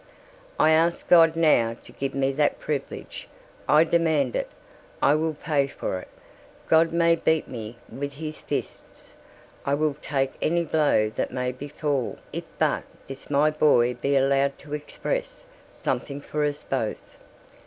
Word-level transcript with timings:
"I 0.59 0.71
ask 0.71 1.07
God 1.07 1.35
now 1.35 1.77
to 1.83 1.91
give 1.91 2.15
me 2.15 2.31
that 2.31 2.57
privilege. 2.59 3.27
I 3.69 3.83
demand 3.83 4.35
it. 4.35 4.49
I 4.99 5.13
will 5.13 5.35
pay 5.35 5.67
for 5.67 5.99
it. 5.99 6.07
God 6.67 6.91
may 6.91 7.15
beat 7.15 7.47
me 7.47 7.77
with 7.87 8.13
his 8.13 8.39
fists. 8.41 9.13
I 9.63 9.75
will 9.75 9.93
take 10.01 10.31
any 10.41 10.63
blow 10.63 11.11
that 11.11 11.31
may 11.31 11.51
befall 11.51 12.17
if 12.33 12.45
but 12.57 12.81
this 13.05 13.29
my 13.29 13.51
boy 13.51 13.93
be 13.93 14.15
allowed 14.15 14.57
to 14.65 14.73
express 14.73 15.45
something 15.69 16.19
for 16.19 16.45
us 16.45 16.63
both." 16.63 16.97